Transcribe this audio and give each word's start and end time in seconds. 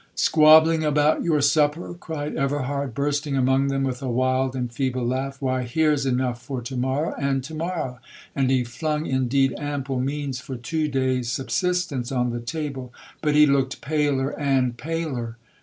'Squabbling 0.15 0.83
about 0.83 1.23
your 1.23 1.41
supper?' 1.41 1.93
cried 1.93 2.35
Everhard, 2.35 2.95
bursting 2.95 3.35
among 3.37 3.67
them 3.67 3.83
with 3.83 4.01
a 4.01 4.09
wild 4.09 4.55
and 4.55 4.73
feeble 4.73 5.05
laugh,—'Why, 5.05 5.61
here's 5.61 6.07
enough 6.07 6.41
for 6.41 6.59
to 6.59 6.75
morrow—and 6.75 7.43
to 7.43 7.53
morrow.' 7.53 7.99
And 8.35 8.49
he 8.49 8.63
flung 8.63 9.05
indeed 9.05 9.53
ample 9.59 9.99
means 9.99 10.39
for 10.39 10.55
two 10.55 10.87
day's 10.87 11.31
subsistence 11.31 12.11
on 12.11 12.31
the 12.31 12.39
table, 12.39 12.91
but 13.21 13.35
he 13.35 13.45
looked 13.45 13.81
paler 13.81 14.31
and 14.39 14.75
paler. 14.75 15.37